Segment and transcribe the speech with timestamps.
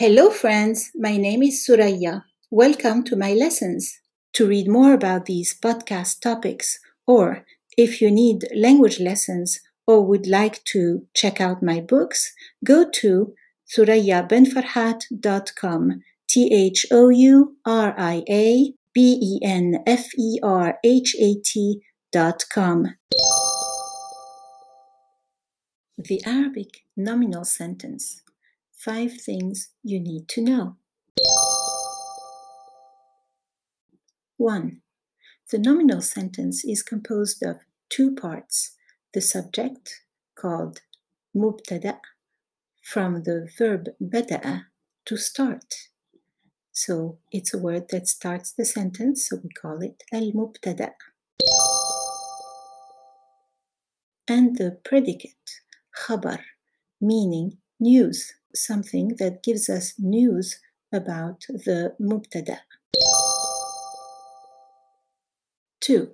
[0.00, 0.90] Hello, friends.
[0.94, 2.24] My name is Thouria.
[2.50, 4.00] Welcome to my lessons.
[4.32, 7.44] To read more about these podcast topics, or
[7.76, 12.32] if you need language lessons or would like to check out my books,
[12.64, 13.34] go to
[13.76, 16.00] thouria-benferhat.com.
[16.30, 21.34] T H O U R I A B E N F E R H A
[21.44, 22.94] T dot com.
[25.98, 28.22] The Arabic nominal sentence
[28.84, 30.76] Five things you need to know.
[34.38, 34.80] 1.
[35.50, 37.58] The nominal sentence is composed of
[37.90, 38.76] two parts
[39.12, 40.00] the subject,
[40.34, 40.80] called
[41.36, 41.98] mubtada,
[42.82, 44.64] from the verb bada'a,
[45.04, 45.74] to start.
[46.72, 50.92] So it's a word that starts the sentence, so we call it al mubtada.
[54.26, 55.60] And the predicate,
[56.06, 56.40] khabar,
[56.98, 60.59] meaning news something that gives us news
[60.93, 62.59] about the mubtada.
[65.81, 66.11] 2.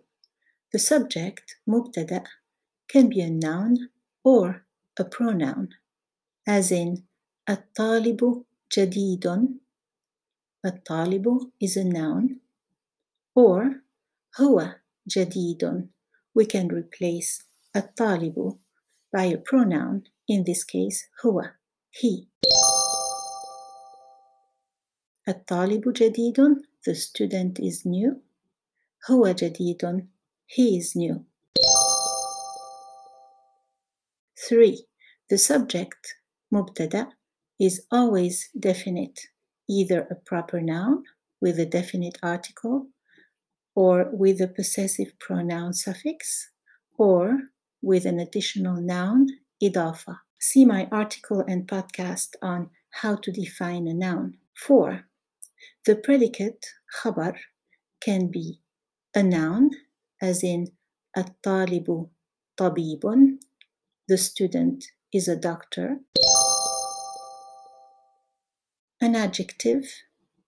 [0.73, 2.25] The subject, mubtada,
[2.88, 3.89] can be a noun
[4.23, 4.66] or
[5.00, 5.70] a pronoun,
[6.47, 7.03] as in
[7.50, 8.45] الطالب
[8.78, 9.25] جديد
[10.66, 12.39] الطالب is a noun
[13.36, 13.84] or
[14.42, 14.75] هو
[15.08, 15.89] جديد
[16.36, 17.44] we can replace
[17.75, 18.59] الطالب
[19.11, 21.52] by a pronoun in this case هو
[21.92, 22.28] he
[25.28, 26.38] الطالب جديد
[26.86, 28.22] the student is new
[29.09, 30.08] هو جديد
[30.47, 31.25] he is new
[34.50, 34.88] 3
[35.30, 36.16] the subject
[36.52, 37.08] مبتدا
[37.59, 39.20] is always definite
[39.70, 41.03] either a proper noun
[41.42, 42.88] with a definite article
[43.75, 46.50] or with a possessive pronoun suffix
[46.97, 47.38] or
[47.81, 49.28] with an additional noun
[49.64, 52.70] idafa See my article and podcast on
[53.02, 54.38] how to define a noun.
[54.58, 55.06] 4.
[55.86, 56.66] The predicate
[56.97, 57.35] khabar
[58.03, 58.59] can be
[59.16, 59.72] a noun,
[60.22, 60.72] as in
[61.18, 62.09] الطالب
[62.57, 63.38] طبيب,
[64.07, 66.00] the student is a doctor.
[69.02, 69.85] An adjective,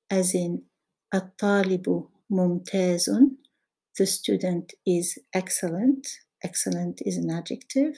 [0.09, 0.64] as in
[1.14, 3.09] الطالب ممتاز,
[3.98, 6.08] the student is excellent.
[6.44, 7.96] Excellent is an adjective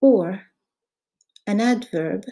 [0.00, 0.42] or
[1.46, 2.24] an adverb,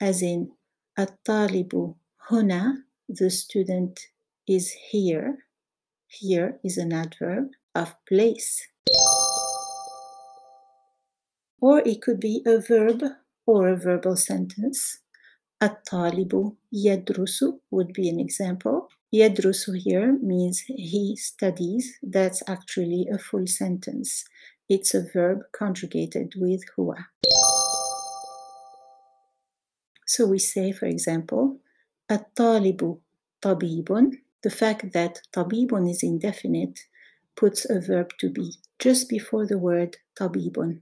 [0.00, 0.52] as in
[0.98, 1.94] الطالب
[2.30, 4.00] هنا, the student
[4.48, 5.46] is here.
[6.06, 8.68] Here is an adverb of place.
[11.60, 13.02] Or it could be a verb
[13.46, 14.98] or a verbal sentence.
[15.62, 18.88] الطالب يدرس would be an example.
[19.12, 21.98] يدرس here means he studies.
[22.02, 24.24] That's actually a full sentence.
[24.73, 27.09] It's a verb conjugated with hua.
[30.07, 31.57] So we say, for example,
[32.07, 32.99] at-talibu
[33.41, 34.19] tabibun.
[34.41, 36.79] The fact that tabibun is indefinite
[37.35, 40.79] puts a verb to be just before the word tabibun.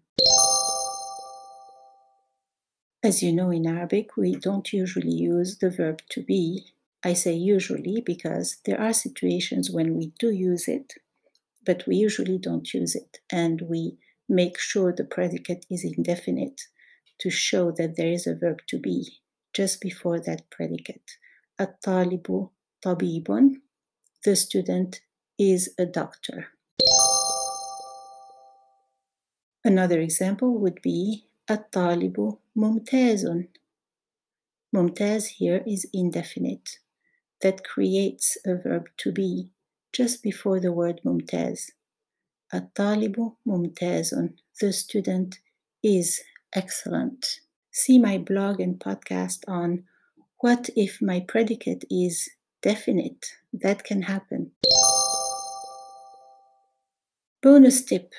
[3.02, 6.74] As you know, in Arabic, we don't usually use the verb to be.
[7.04, 10.94] I say usually because there are situations when we do use it,
[11.66, 13.20] but we usually don't use it.
[13.32, 13.98] And we
[14.28, 16.62] make sure the predicate is indefinite
[17.20, 19.20] to show that there is a verb to be
[19.54, 21.18] just before that predicate.
[21.58, 22.52] At-talibu
[22.86, 23.56] tabibun.
[24.24, 25.02] The student
[25.38, 26.48] is a doctor.
[29.64, 33.48] Another example would be At-talibu mumtazun.
[34.74, 36.78] Mumtaz here is indefinite.
[37.42, 39.52] That creates a verb to be
[39.94, 41.72] just before the word mumtaz.
[42.52, 44.34] At-talibu mumtazun.
[44.60, 45.40] The student
[45.84, 46.22] is
[46.54, 47.26] excellent.
[47.72, 49.84] See my blog and podcast on
[50.40, 52.30] what if my predicate is
[52.62, 53.26] definite.
[53.54, 54.52] That can happen.
[57.42, 58.14] Bonus tip.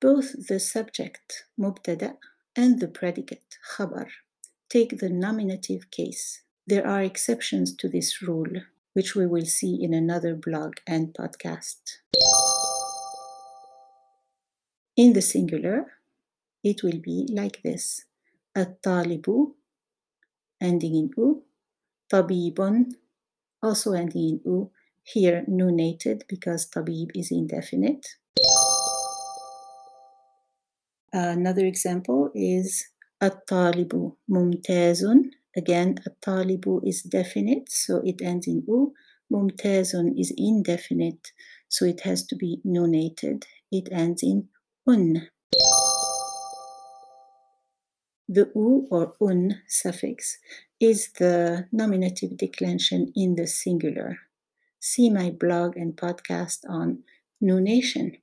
[0.00, 2.16] Both the subject, mubtada,
[2.54, 4.08] and the predicate, khabar,
[4.68, 6.42] take the nominative case.
[6.66, 8.62] There are exceptions to this rule
[8.95, 11.79] which we will see in another blog and podcast.
[14.97, 15.85] In the singular,
[16.63, 18.05] it will be like this.
[18.57, 19.53] الطالب
[20.61, 21.43] ending in u,
[22.09, 22.59] طبيب
[23.63, 24.71] also ending in u,
[25.03, 28.05] here nunated because tabib is indefinite.
[31.13, 32.87] Another example is
[33.23, 35.05] الطالب ممتاز
[35.56, 38.92] Again, talibu is definite, so it ends in u.
[39.32, 41.32] Mumtazun is indefinite,
[41.68, 43.44] so it has to be nunated.
[43.72, 44.48] It ends in
[44.86, 45.28] un.
[48.28, 50.38] The u or un suffix
[50.78, 54.18] is the nominative declension in the singular.
[54.78, 57.02] See my blog and podcast on
[57.40, 58.18] nunation.